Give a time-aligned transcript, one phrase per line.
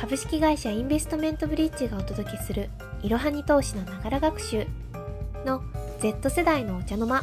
[0.00, 2.70] 株式会社インベストメントブリッジがお届けする
[3.02, 4.66] いろはに投資のながら学習
[5.44, 5.62] の
[6.00, 7.22] Z 世代のお茶の間。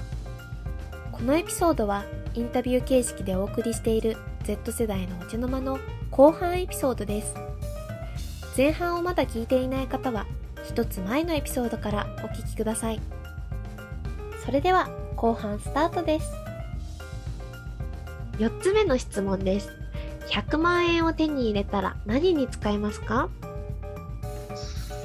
[1.12, 2.06] このエピソードは
[2.36, 5.80] インタビュー形式でお送りしている Z 世代のお茶の間の
[6.12, 7.34] 後半エピソードです。
[8.56, 10.28] 前半をまだ聞いていない方は
[10.64, 13.00] 一つ前のエピソードからお聞きください。
[14.46, 16.32] それでは後半スタートです。
[18.38, 19.72] 4つ目の質問です。
[20.30, 23.30] 100万円を手に入れたら何に使いますか？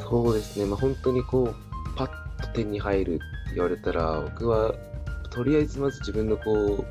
[0.09, 1.55] そうですね、まあ、本当にこう、
[1.97, 3.23] パッと手に入るって
[3.55, 4.73] 言われたら、僕は
[5.30, 6.84] とりあえずまず自分のこう、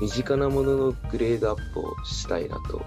[0.00, 2.84] 身近なもののグレードアップをしたいなと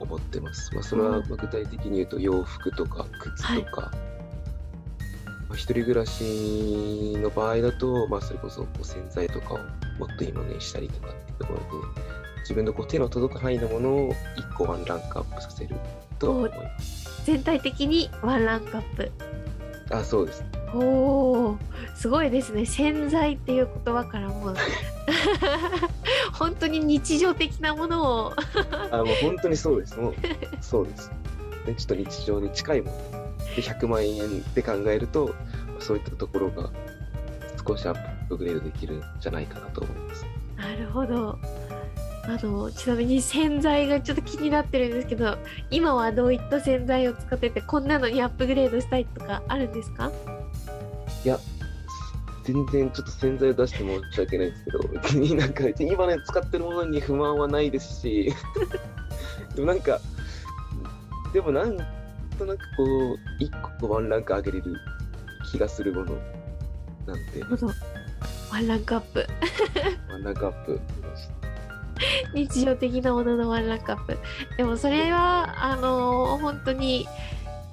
[0.00, 0.74] 思ってます。
[0.74, 3.92] まあ、それは具体的に言うと洋服とか靴とか、
[5.48, 9.58] まあ、一人暮らしの場合だと、まあ、それこそこう洗剤とかを
[9.98, 11.64] もっといいものにしたりとかっていうところで、
[12.40, 15.76] 自分のこう手の届く範囲のものを1個ワンランクアップさせる
[16.18, 17.22] と思います。
[17.24, 19.10] 全体的にワンランクアップ
[19.90, 20.44] あ、そうです。
[20.74, 21.58] おー
[21.96, 24.54] すごいですね洗剤っていう言葉からもう
[26.32, 28.32] 本当に日常的なものを
[28.92, 29.98] あ、もう本当にそうです。
[29.98, 30.14] もう、
[30.60, 31.10] そうです。
[31.66, 32.96] で、ちょっと日常に近いもの。
[33.56, 35.34] で、100万円で考えると、
[35.78, 36.70] そういったところが
[37.66, 40.24] 少しアップグレードできるんじゃないかなと思います。
[40.56, 41.38] なるほど
[42.30, 45.36] あのちなみに洗剤がちょっと気になってるんですけど
[45.70, 50.12] 今はどういった洗剤を使っててこんなのにアップグレードしたいとかあるんですか？
[51.24, 51.38] いや、
[52.44, 54.64] 全然ちょっと洗剤を出して申し訳ないんです。
[54.64, 58.32] けど、別になんか、今ね、使ってるものに不満はないですし、
[59.54, 60.00] でもなんか、
[61.34, 61.76] でもなん
[62.38, 63.50] となくこう、一
[63.80, 64.74] 個ワンランク上げれる
[65.50, 66.16] 気がするもの
[67.06, 67.42] なんで、
[68.50, 69.26] ワンランクアップ。
[70.10, 70.80] ワンランクアップ。
[71.16, 71.28] し
[72.34, 74.18] 日常的なもののワンランクアップ
[74.56, 77.06] でもそれはあのー本当に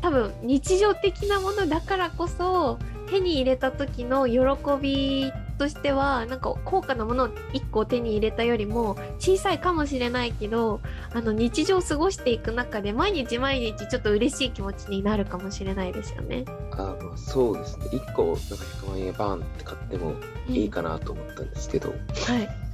[0.01, 2.77] 多分日常的なものだからこそ
[3.09, 4.39] 手に入れた時の喜
[4.79, 10.81] びとしてはなんか高価なものを1個手に入れたよりも小さいかもしれないけど
[11.13, 16.45] あの日常を過ごしていく中で毎日毎日ちょっと嬉しい気持ちになるかもしれないですよね。
[16.71, 17.85] あまあそうですね。
[17.91, 20.13] 1個なんか100万円バーンって買っても
[20.47, 21.97] いいかなと思ったんですけど、はい、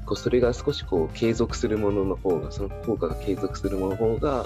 [0.05, 4.45] こうそれが少しこう継続するものの方が、その効果が継続するものの方が、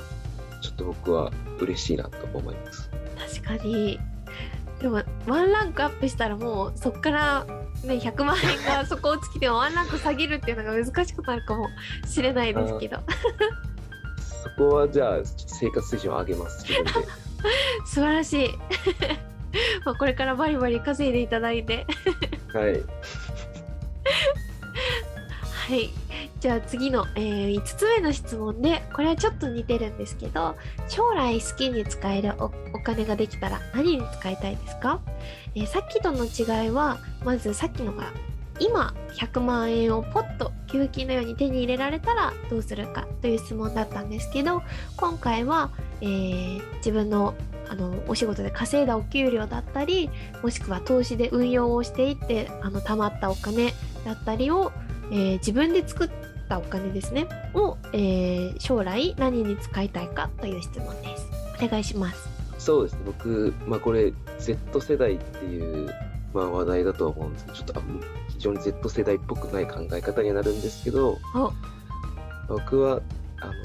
[0.61, 2.89] ちょっと僕は嬉しいなと思います。
[3.41, 3.99] 確かに
[4.79, 7.45] でもワンランクアップしたらもうそっから、
[7.83, 11.67] ね、100万円がそこを尽きてもワンランク下げるっていうのが難しくなるかも
[12.07, 12.99] しれないですけど
[14.43, 17.09] そこはじゃあ、生活水準を上げます、自分で。
[17.85, 18.49] 素晴らしい
[19.85, 21.85] まあこれからバリバリ稼いでいただいて
[22.53, 22.83] はい。
[25.67, 25.89] はい。
[26.39, 30.55] じゃあ次の、え5つ目の質問でこれはちょっと似てるんですけど
[30.87, 35.01] 将来好きに使えるおお金ができたら何に使いたいですか、
[35.55, 38.13] えーさっきとの違いはまずさっきのが
[38.59, 44.63] 今100万円をポッと給付金のように手に入れられたらどうするかという質問だったんですけど
[44.95, 47.35] 今回は、えー自分の
[47.69, 50.09] あのお仕事で稼いだお給料だったり
[50.41, 53.73] もしくは投資で運用をしていってあの貯まったお金
[54.05, 54.71] だったりを、
[55.11, 56.09] えー自分で作っ
[56.49, 57.27] たお金ですね。
[57.53, 61.27] を、えー将来何に使いたいかという質問です。
[61.63, 62.29] お願いします。
[62.57, 62.99] そうですね。
[63.05, 65.93] 僕、まあこれ、Z 世代っていう、
[66.33, 67.83] まあ、話題だとは思うんですけど、ちょっとあ
[68.29, 71.51] 非常に Z 世代っぽくない考え方にはなるんですけど、お。
[72.47, 73.01] 僕は
[73.41, 73.61] あの本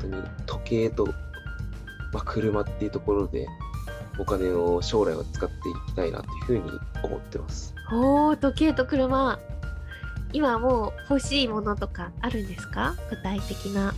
[0.00, 1.06] 当に時計と、
[2.12, 3.46] まあ、車っていうところで
[4.18, 7.74] お金を将来は使っていきたいなというふうに思ってます。
[7.92, 9.38] おー時計と車
[10.32, 12.94] 今もう欲しいものとかあるんですか？
[13.10, 13.94] 具体的な。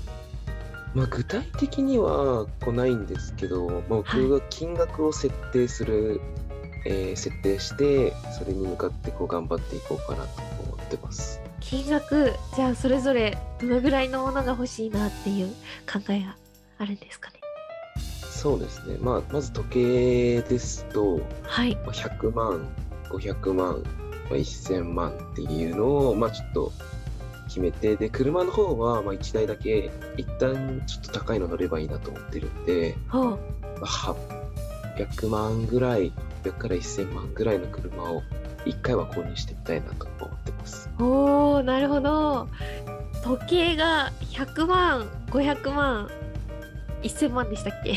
[0.94, 6.20] まあ、具体的にはこうないんですけど、まあ、僕が金額を設定する、
[6.84, 11.40] えー設定してそれに向かってこう頑張っていこうかなと思ってます。
[11.60, 15.48] 金額じゃあそれぞれどのぐらいのものが欲しいなっていう
[15.92, 16.36] 考えが
[16.78, 17.40] あるんですかね？
[18.22, 21.76] そうですね、まあ、まず時計ですと、はい。
[21.84, 22.66] まあ100万、
[23.10, 26.72] 500万、まあ、1000万っていうのを、まあ、ちょっと
[27.48, 33.36] 決めて、で、車の方は、まあ、1台だけ、一旦ちょっと高いの乗ればいいなと思ってるんで、ほうま
[33.82, 34.14] あ、
[34.96, 36.12] 800万ぐらい、
[36.44, 38.22] 800から1000万ぐらいの車を
[38.64, 40.90] 1回は購入してみたいなと思ってます。
[40.98, 42.48] おーなるほど
[43.24, 46.10] 時計が100万500万
[47.02, 47.96] 1000万でしたっけ？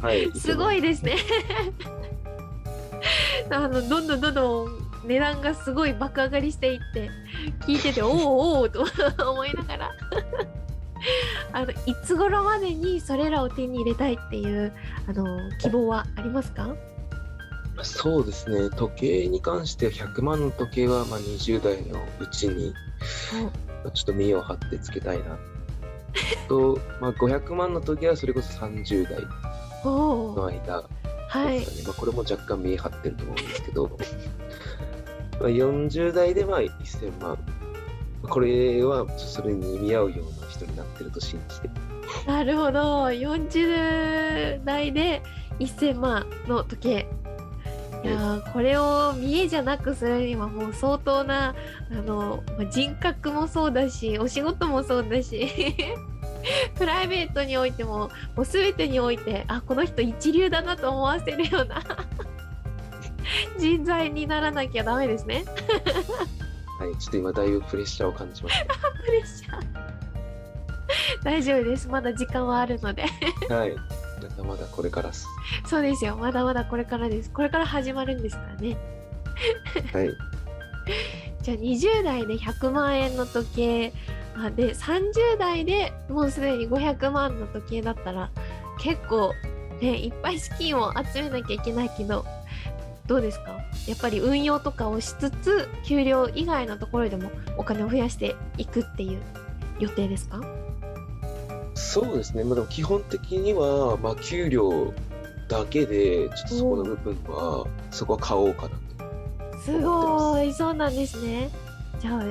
[0.00, 0.30] はい。
[0.38, 1.16] すごいですね
[3.50, 7.10] あのどんどんどんどん値段がすごい爆上がりしていって
[7.66, 8.84] 聞いてて おおおおと
[9.30, 9.90] 思いながら。
[11.52, 14.72] あのいつ頃までにそれらを手に入れたいっていう
[15.06, 15.24] あの
[15.58, 16.74] 希望はありますか？
[17.82, 22.74] そうですね、時計に関しては100万の時計はまあ20代のうちに
[23.84, 25.38] まあちょっと見栄を張ってつけたいな。
[26.48, 29.22] と、まあ、500万の時はそれこそ30代
[29.84, 30.84] の間。
[31.28, 31.60] はい。
[31.84, 33.98] まあ、これも若干見栄張ってると思うんですけど、
[35.40, 37.38] まあ40代でまあ1000万。
[38.28, 41.70] これはそれに見合うような人になってると信じて。
[42.26, 45.22] なるほど40代で
[45.58, 47.06] 1000万の時計
[48.04, 51.54] いやーこれを見栄じゃなくするにはもう相当な
[51.90, 55.48] あのまあ人格もそうだしお仕事もそうだし
[56.76, 61.82] プライベートにおいてももう全てにおいてあこの人一流だなと思わせるような
[63.58, 65.44] 人材にならなきゃダメですね
[66.78, 68.54] はい、ちょっと今だいぶプレッシャーを感じまし
[69.04, 69.88] プレッシャー
[71.22, 73.04] 大丈夫ですまだ時間はあるので
[73.48, 73.56] た。
[73.56, 73.74] はい。
[73.74, 75.10] まだまだこれから。
[75.66, 78.76] そうですよまだまだこれからですこれから始まるんですからね
[79.92, 80.10] はい。
[81.42, 83.92] じゃあ20代で100万円の時計
[84.36, 88.30] あで30代でもうすでに500万の時計だったら
[88.80, 89.34] 結構
[89.80, 92.24] ねいっぱい資金を集めなきゃいけないけど
[93.08, 93.58] どうですか？
[93.88, 99.20] やっぱり運用とかをしつつ給料以外のところでもお金を増やしていくっていう
[99.80, 100.40] 予定ですか？
[101.74, 102.44] そうですね。
[102.44, 104.92] まあ、でも基本的には、まあ、給料
[105.48, 109.58] だけで、ちょっとそこの部分は、そこは買おうかなと。
[109.60, 110.52] すごい。
[110.52, 111.50] そうなんですね。
[112.00, 112.22] じゃあ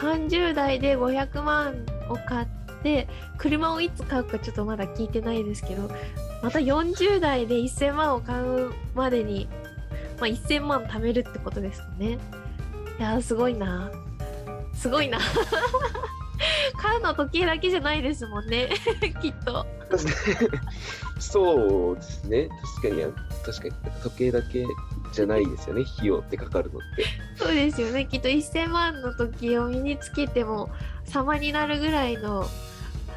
[0.00, 2.46] 30代で500万を買っ
[2.82, 3.08] て
[3.38, 5.88] 車をいつ買うかちょっとまだ聞いてないですけど
[6.42, 9.48] また40代で1000万を買うまでに、
[10.18, 12.18] まあ、1000万貯めるってことですよね。
[12.98, 13.90] いやーすごいな。
[14.74, 15.18] すごいな。
[16.76, 18.68] 買うの時計だけじゃないですもんね。
[19.20, 19.66] きっと。
[21.18, 22.48] そうですね。
[22.78, 23.12] 確かに、
[23.44, 24.02] 確かに。
[24.02, 24.66] 時計だけ
[25.12, 25.84] じゃないですよね。
[25.96, 27.04] 費用ってかかるのって。
[27.36, 28.06] そうですよね。
[28.06, 30.70] きっと1000万の時を身につけても
[31.04, 32.46] 様になるぐらいの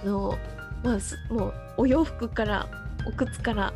[0.03, 0.37] あの
[0.83, 2.67] まあすもうお洋服から
[3.05, 3.73] お靴から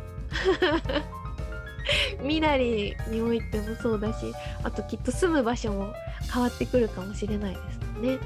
[2.22, 4.32] 身なりにおいてもそうだし
[4.62, 5.92] あときっと住む場所も
[6.32, 8.18] 変わってくるかもしれないですもんね。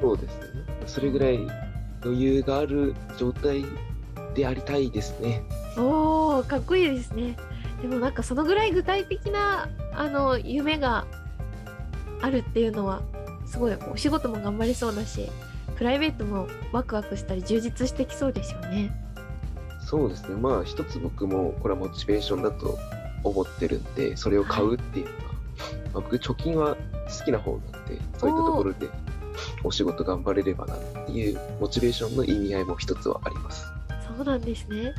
[0.00, 0.44] そうですね。
[0.86, 1.38] それぐらい
[2.02, 3.64] 余裕がある状態
[4.34, 5.42] でありたいですね。
[5.76, 7.36] おーかっこいいですね。
[7.82, 11.06] でもなんかそのぐらい具体的なあの夢が
[12.20, 13.02] あるっていうのは
[13.46, 15.30] すごいお仕事も頑張れそうだし
[15.76, 18.90] プライベートもワクワクしたり充実してきそうですよね。
[19.80, 20.34] そうですね。
[20.34, 22.76] まあ、一つ僕もこれはモチベーションだと
[23.28, 28.88] 思ってるんで、それを買うっていうのは、まあ、僕、貯金は好きな方なんで、そういったところで
[29.64, 33.66] お仕事頑張れればなっていうモチベーションの意味合いも一つはあります。
[34.16, 34.94] そうなんですね。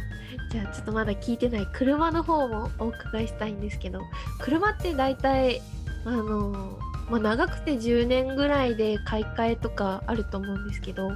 [0.52, 4.02] じゃあちょっとまだ聞いてない車の方もお伺いしたいんですけど
[4.40, 5.62] 車って大体
[6.06, 6.80] あの
[7.10, 11.12] まあ、長くて10年ぐらいで買い替えとかあると思うんですけど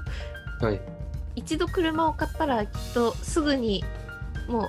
[0.60, 0.82] はい。
[1.36, 3.84] 一度車を買ったらきっとすぐに
[4.48, 4.68] もう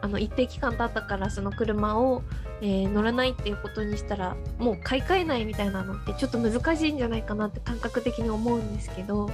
[0.00, 2.22] あの一定期間経ったからその車を、
[2.60, 9.30] えー乗らないっていうことにしたらもう買い替えないみたいなのってちょっと難しいんじゃないかなって感覚的に思うんですけど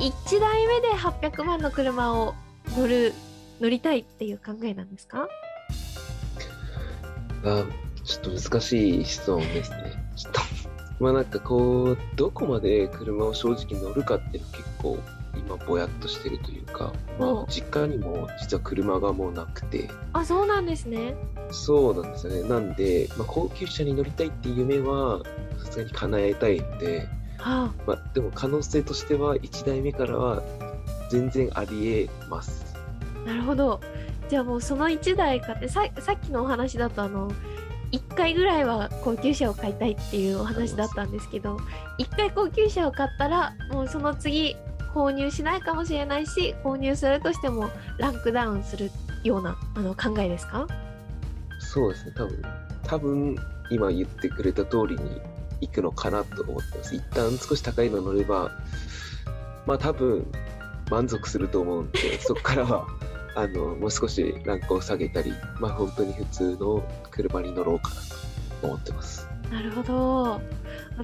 [0.00, 2.34] 1台目で800万の車を
[2.76, 3.12] 乗る
[3.60, 5.28] 乗りたいっていう考えなんですか？
[7.44, 7.64] あ
[8.04, 9.92] ちょっと難しい質問ですね。
[10.16, 10.40] ちょっと、
[11.00, 14.98] まあなんかこう、どこまで車を正直乗るかっていうのは結構
[15.46, 21.14] 今ぼやっとしてるというか、まおあ実家にも実は車がもうなくて、あそうなんですね。
[21.50, 22.48] そうなんですよね。
[22.48, 25.22] なんで、まあ、高級車に乗りたいっていう夢は
[25.64, 27.08] さすがに叶えたいんで、
[27.38, 30.42] はまあでも可能性としては1台目からは
[31.10, 32.74] 全然ありえます。
[33.24, 33.80] あなるほど。
[34.28, 37.30] じゃあもうその1台買ってささっきのお話だとあの
[37.92, 41.58] 1回ぐらいは高級車を買いたいっていうお話だったんですけど
[41.98, 44.56] 1回高級車を買ったらもうその次
[44.94, 48.90] 購入しないかもしれないし購入するとしてもランクダウンする
[49.24, 50.66] ようなあの考えですか？
[51.60, 52.42] そうですね、多分、
[52.84, 53.36] 多分
[53.70, 55.20] 今言ってくれた通りに
[55.62, 56.94] 行くのかなと思ってます。
[56.94, 58.50] 一旦少し高いの乗れば、
[59.66, 60.26] まあ多分
[60.90, 62.86] 満足すると思うんで、 そこからは、
[63.36, 67.94] あの、もう少しランクを下げたり、まあ本当に普通の車に乗ろうかな
[68.60, 69.26] と思ってます。
[69.50, 70.40] なるほど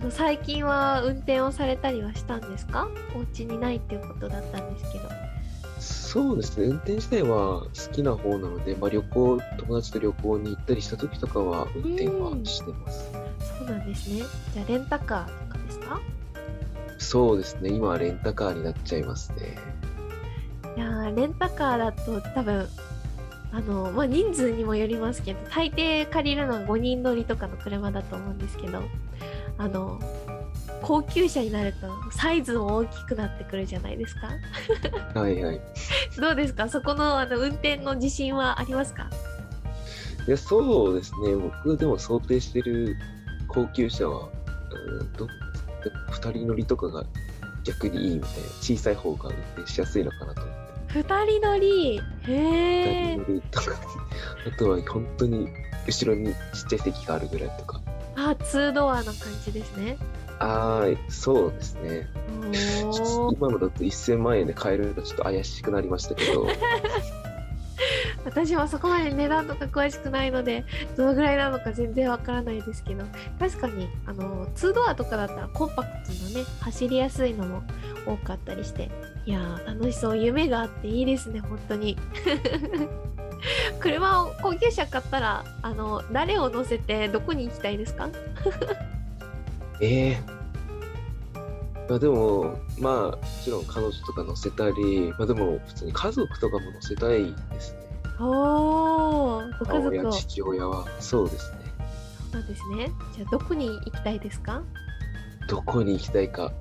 [0.01, 2.89] あの最近は運転をされたりはしたんですか？
[3.17, 5.09] お家にないっていうことだったんですけど。
[5.81, 13.11] そうですね、運転自体は好きな方なので、まあ旅行、友達と旅行に行ったりした時とかは運転はしてます。
[13.59, 14.23] そうなんですね。
[14.55, 16.01] じゃあレンタカーとかですか？
[16.99, 19.59] そうですね、今はレンタカーになっちゃいますね。
[20.77, 22.69] いやーレンタカーだと多分
[23.53, 28.83] あの、まあ、人数にもよりますけど大抵借りるのは5人乗りとかの車だと思うんですけど
[29.59, 30.01] あの
[30.81, 34.29] 高級車になるとサイズも大きくなってくるじゃないですか。
[35.19, 35.61] はいはい。
[36.17, 36.69] どうですか？
[36.69, 39.11] そこのあの運転の自信はありますか？
[40.27, 42.97] いや、そうですね、僕でも想定してる
[43.49, 44.29] 高級車は、
[44.71, 45.27] うんど
[46.13, 47.05] 2人乗りとかが
[47.65, 50.43] 逆にいいみたいな、小さい方が運転しやすいのかなと。
[50.43, 50.55] 思っ
[50.93, 51.01] て。
[51.01, 51.97] 2人乗り？
[51.97, 53.73] へえ2人乗りとか、
[54.47, 55.49] あとは本当に
[55.87, 57.81] 後ろにちっちゃい席があるぐらいとか。
[58.19, 59.97] あ2ドアの感じですね。
[60.41, 62.09] ああ、そうですね。
[63.33, 66.47] 今のだと1000万円で買えるのがちょっと怪しくなりましたけど、
[68.25, 70.65] 私はそこまで値段とか詳しくないので
[70.97, 73.05] どのぐらいなのか全然わからないですけど。
[73.39, 77.63] 確かにあの2ドアとかだったらコンパクトなね走りやすいのも
[78.07, 78.91] 多かったりして。
[79.27, 80.19] いやー楽しそう。
[80.19, 81.97] 夢があっていいですね本当に
[83.81, 88.09] 車を高級車買ったらあの誰を乗せてどこに行きたいですか？
[89.81, 90.21] ええ
[91.89, 97.79] まあでも、まあ、もちろん彼女とか乗せたり、まあでも普通に家族とかも乗せたいですね。
[98.21, 100.85] おーご家族を父親は。
[101.01, 101.59] そうですね。
[102.33, 104.61] そうですねじゃあどこに行きたいですか？
[105.49, 106.53] どこに行きたいか。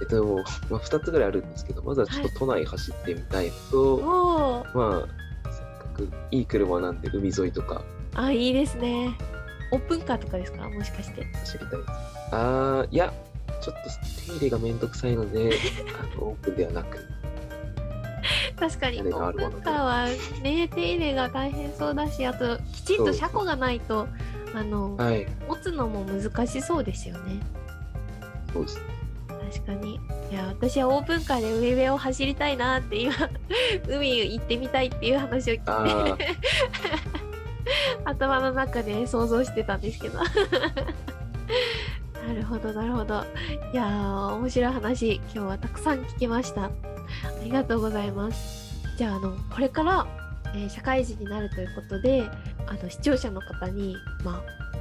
[0.00, 0.24] えっと、
[0.68, 5.08] まあ、2つぐらいあるんですけど、まずはちょっと都内走ってみたいのと、おーまあ、
[5.92, 7.82] くいい車なんで海沿いとか。
[8.14, 9.16] あいいですね。
[9.70, 10.68] オープンカーとかですか？
[10.68, 11.24] もしかして。
[11.24, 11.90] 走りたいです。
[12.32, 13.12] あー、いや、
[13.60, 13.90] ちょっと
[14.26, 15.52] 手入れがめんどくさいので、
[16.00, 16.98] あのオープンではなく、
[18.58, 20.06] 確かにオープンカーは
[20.42, 24.06] ね手入れが大変そうだしあときちんと車庫がないと
[24.54, 27.40] あのはい、持つのも難しそうですよね。
[28.52, 28.76] そうです。
[28.76, 28.82] ね。
[29.52, 30.00] 確かに。
[30.30, 33.12] いや私はオープンカーで海辺を走りたいなって今
[33.86, 36.28] 海行ってみたいっていう話を聞あいて。
[38.04, 40.18] 頭の中で想像してたんですけど。
[42.26, 43.24] なるほどなるほど。
[43.72, 46.64] いやー面白い話今日はたくさん聞きました。
[46.64, 46.70] あ
[47.44, 48.80] りがとうございます。
[48.96, 50.06] じゃああのこれから、
[50.54, 52.28] えー社会人になるということで
[52.66, 54.71] あの視聴者の方にまあ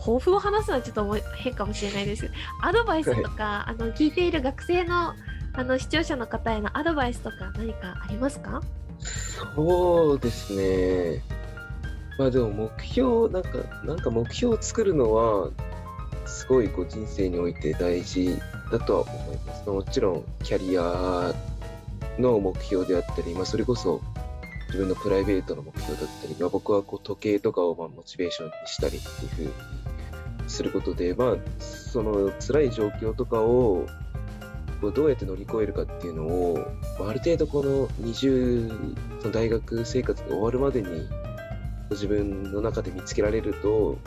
[0.00, 2.30] 抱負を話すのはちょっと変かもしれないです
[2.62, 5.14] アドバイスとかあの聞いている学生の
[5.52, 8.62] あの視聴者の方へのアドバイスとか何かありますか？
[9.00, 11.22] そうですね。
[12.18, 15.50] まあでも目標、なんか、なんか目標を作るのは、
[16.26, 18.38] すごいこう人生において大事
[18.70, 19.68] だとは思います。
[19.68, 21.34] もちろん、キャリア
[22.18, 24.00] の目標であったり、まあそれこそ
[24.66, 29.50] 自分のプライベートの目標だったり、まあ僕はこう時計とかをまあモチベーションにしたりっていうふうに
[30.50, 33.86] することで、まあその辛い状況とかを
[34.94, 36.58] どうやって乗り越えるかっていうのを、
[37.00, 41.08] ある程度この20の大学生活が終わるまでに
[41.90, 43.98] 自分の中で見つけられると、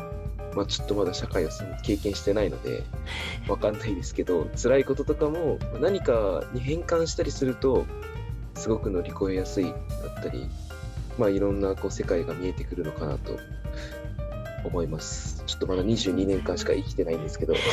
[0.56, 1.50] まあ、ちょっとまだ社会を
[1.84, 2.84] 経験してないので
[3.48, 7.86] わかんないですけど辛いこととかも何かに変換したりすると
[8.56, 10.48] すごく乗り越えやすいだったり、
[11.18, 13.40] まあ、いろんなこう世界が見えてくるのかなと
[14.64, 15.33] 思います。
[15.46, 17.54] ちょっとまだ22年間しか生きてないんですけど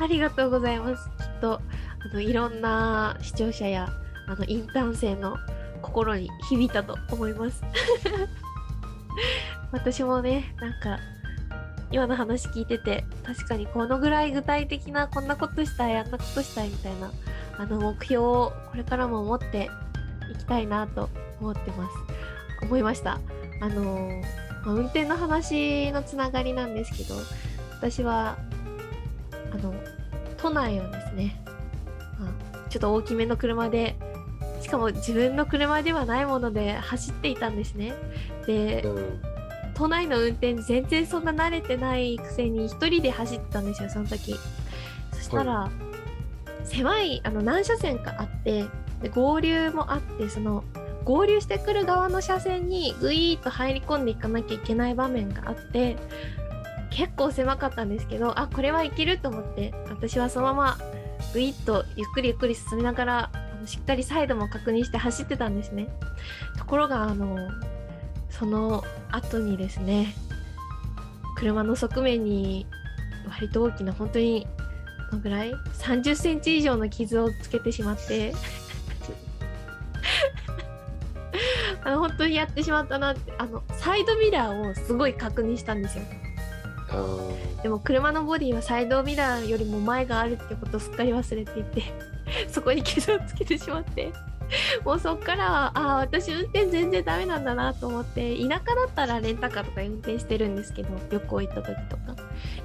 [0.00, 1.08] ありがとうございます。
[1.18, 1.60] きっと
[2.00, 3.88] あのいろんな視聴者や
[4.26, 5.36] あのインターン生の
[5.82, 7.62] 心に響いたと思います。
[9.72, 10.98] 私もね、なんか
[11.90, 17.10] 今の話聞いてて確かにこのぐらい具体的なこんなことしたいあんなことしたいみたいな
[17.58, 19.70] あの目標をこれからも持って
[20.32, 21.08] いきたいなと
[21.40, 21.96] 思ってます。
[22.62, 23.18] 思いました。
[23.60, 27.14] あのーまあ運転の話のつながりなんですけど
[27.78, 28.36] 私は
[29.50, 29.74] あの
[30.36, 31.42] 都内をですね、
[32.20, 33.96] まあ、ちょっと大きめの車で
[34.60, 37.94] しかも自分の車ではないもので走っていたんですね。
[38.46, 39.22] でうん
[39.74, 44.34] 都内の運転全然そんな慣れてないくせに一人で走ってたんですよその時。
[45.12, 45.70] そしたら、
[46.64, 48.64] 狭いあの何車線かあって
[49.00, 50.64] で合流もあってその
[51.08, 55.96] 合流してくる側の車線にグイーッと入り込んでいかなきゃいけない場面があって
[56.90, 60.78] 結構狭かったんですけどあこれはいけると思って私はそのまま
[61.32, 65.88] グイッとゆっくりゆっくり進みながらあのしっかりサイドも確認して走ってたんですね。
[66.58, 67.38] ところがあの
[68.28, 70.14] その後にですね
[71.36, 72.66] 車の側面に
[73.30, 74.46] 割と大きな本当に
[75.10, 78.34] どのぐらい30センチ以上の傷をつけてしまって
[81.88, 86.04] あの本当にやってしまったなってあのサイドミラーをすごい確認したんですよ。
[87.62, 91.82] でも車のボディはサイドミラーよりも前があるってことをすっかり忘れていて
[92.48, 94.12] そこに傷をつけてしまって。
[94.84, 102.16] もうそっからはああ私運転全然ダメなんだなと思って田舎だったらレンタカーとか運転してるんですけど旅行行った時とか。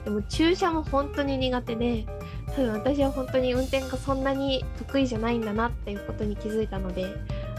[0.04, 2.06] でも駐車も本当に苦手で
[2.48, 7.06] 多分私は本当に運転がそんなに得意じゃないんだなっていうことに気づいたので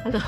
[0.04, 0.21] あの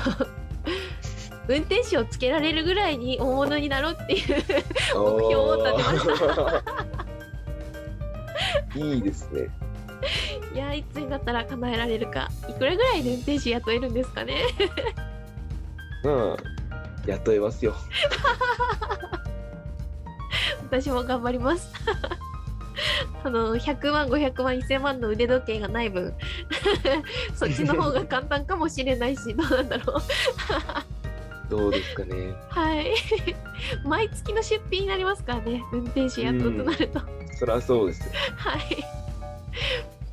[1.47, 6.35] 運転手をつけられるぐらいに大物になろうっていう目標を立てました。
[8.73, 9.49] た いいですね。
[10.53, 12.29] いやいつになったら叶えられるか。
[12.49, 14.35] いくらぐらいで運転手雇えるんですかね。
[16.03, 16.37] まあ
[17.05, 17.75] 雇えますよ。
[20.63, 21.71] 私も頑張ります。
[23.23, 26.13] あの100万500万1000万の腕時計がない分
[27.35, 30.01] そっちの方が簡単かもしれないしどうなんだろう
[31.49, 32.33] どうですかね。
[32.49, 32.93] はい。
[33.85, 35.63] 毎月の出費になりますからね。
[35.71, 37.01] 運転手雇うとなると、
[37.35, 38.13] そりゃそうですよ。
[38.35, 38.61] はい。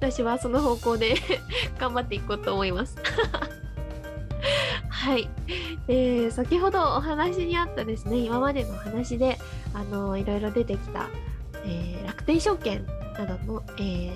[0.00, 1.14] 私はその方向で
[1.78, 2.96] 頑張っていこうと思います。
[4.88, 5.28] はい、
[5.88, 8.18] えー先ほどお話にあったですね。
[8.18, 9.38] 今までのお話で
[9.74, 11.08] あのいろいろ出てきた、
[11.64, 12.86] えー楽天証券
[13.18, 14.12] などの、えー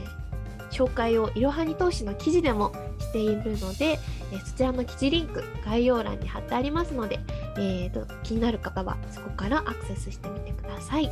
[0.71, 2.73] 紹介をいろはに投資の記事でも
[3.09, 3.99] しているので、
[4.33, 7.19] えーそちらの記事リンク概要欄に貼ってありますので、
[7.57, 11.11] えーと気になる方はそこからアクセスしてみてください。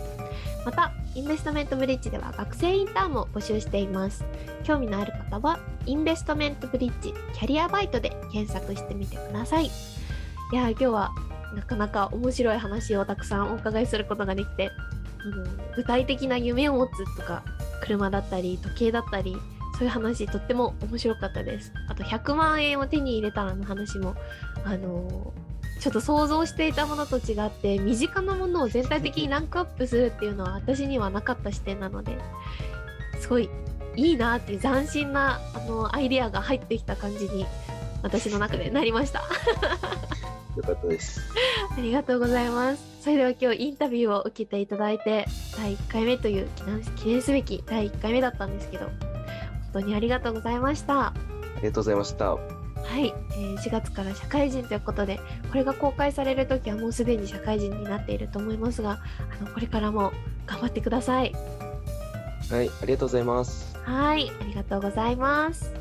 [0.65, 4.25] またインベストメントブリッジでは学生インターンも募集しています。
[4.65, 9.67] 興味のある方はインベストメントブリッジキャリアバイトで検索してみてください。
[9.67, 9.71] い
[10.53, 11.13] や今日は
[11.55, 14.71] なかなか面白い話をたくさんお伺いすることができて
[15.21, 17.43] あの具体的な夢を持つとか
[17.83, 19.37] 車だったり時計だったり
[19.77, 21.73] そういう話とっても面白かったです。
[21.89, 24.15] あと100万円を手に入れたらの話も
[24.65, 25.47] あのー
[25.81, 32.17] ちょっと想像していたものと違って身近なものを全体的にランクアップするっていうのは私にはなかった視点なので
[33.21, 33.51] すごい
[33.95, 37.47] いいなっていう斬新なあのアイデアが入ってきた感じに
[38.03, 39.23] 私の中でなりました。
[40.57, 41.21] よかったです。
[41.77, 42.83] ありがとうございます。
[43.03, 46.49] それでは今日インタビューを受けていただいて第1回目という
[46.97, 49.06] 記念すべき第1回目だったんですけど本
[49.77, 51.09] 当にありがとうございました。
[51.09, 51.15] あ
[51.57, 52.31] りがとうございました。
[52.33, 52.39] は
[52.99, 55.19] い、えー4月から社会人ということで
[55.51, 59.01] これが公開される時はもうすでに社会人になっていると思いますが
[59.41, 60.13] あのこれからも
[60.47, 61.35] 頑張ってください。
[62.51, 62.71] はい。
[62.83, 63.77] ありがとうございます。
[63.83, 64.31] はい。
[64.41, 65.73] ありがとうございます。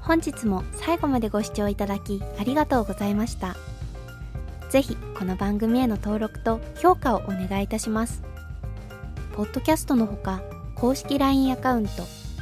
[0.00, 3.56] 本日も最後までご視聴いただきありがとうございました。
[4.68, 8.22] ぜひこの番組への登録と評価をお願いいたします。
[9.34, 10.42] ポッドキャストのほか
[10.76, 11.90] 公式 LINE アカウント、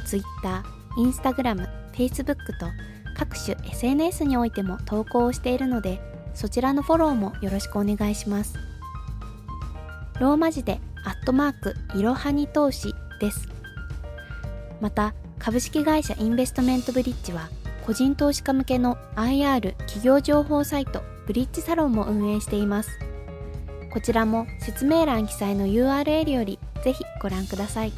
[0.05, 0.63] Twitter、
[0.97, 2.67] Instagram、Facebook と
[3.17, 5.99] 各種 SNS においても投稿をしているので
[6.33, 8.55] そちらのフォローもよろしくお願いします。
[10.19, 13.47] ローマ字でアットマークいろはに投資です。
[14.81, 17.49] また株式会社インベストメントブリッジは
[17.85, 22.99] 個人投資家向けの IR 企業情報サイトブリッジサロンも運営しています
[23.93, 27.93] こちらも説明欄記載の URL よりぜひご覧ください